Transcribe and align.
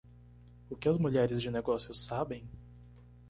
O 0.67 0.75
que 0.75 0.89
as 0.89 0.97
mulheres 0.97 1.37
de 1.39 1.51
negócios 1.51 2.03
sabem? 2.03 2.49